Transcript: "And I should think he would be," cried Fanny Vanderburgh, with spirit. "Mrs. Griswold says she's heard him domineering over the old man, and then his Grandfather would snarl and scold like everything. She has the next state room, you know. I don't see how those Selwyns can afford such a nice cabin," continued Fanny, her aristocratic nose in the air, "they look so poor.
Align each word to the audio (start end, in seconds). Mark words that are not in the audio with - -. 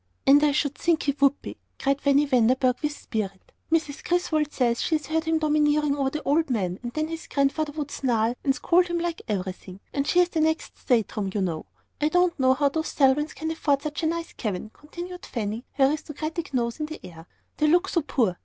"And 0.25 0.43
I 0.43 0.51
should 0.51 0.73
think 0.73 1.03
he 1.03 1.15
would 1.21 1.39
be," 1.43 1.57
cried 1.77 2.01
Fanny 2.01 2.25
Vanderburgh, 2.25 2.77
with 2.81 2.97
spirit. 2.97 3.51
"Mrs. 3.71 4.03
Griswold 4.03 4.51
says 4.51 4.81
she's 4.81 5.05
heard 5.05 5.25
him 5.25 5.37
domineering 5.37 5.95
over 5.95 6.09
the 6.09 6.23
old 6.23 6.49
man, 6.49 6.79
and 6.81 6.91
then 6.93 7.07
his 7.07 7.27
Grandfather 7.27 7.73
would 7.73 7.91
snarl 7.91 8.33
and 8.43 8.55
scold 8.55 8.89
like 8.89 9.21
everything. 9.27 9.79
She 10.05 10.17
has 10.17 10.29
the 10.29 10.41
next 10.41 10.75
state 10.75 11.15
room, 11.15 11.29
you 11.35 11.41
know. 11.41 11.67
I 12.01 12.07
don't 12.09 12.33
see 12.35 12.51
how 12.57 12.69
those 12.69 12.87
Selwyns 12.91 13.35
can 13.35 13.51
afford 13.51 13.83
such 13.83 14.01
a 14.01 14.07
nice 14.07 14.33
cabin," 14.33 14.71
continued 14.73 15.23
Fanny, 15.23 15.65
her 15.73 15.85
aristocratic 15.85 16.51
nose 16.51 16.79
in 16.79 16.87
the 16.87 16.99
air, 17.05 17.27
"they 17.57 17.67
look 17.67 17.87
so 17.87 18.01
poor. 18.01 18.39